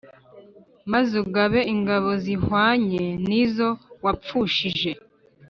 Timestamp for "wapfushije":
4.03-4.91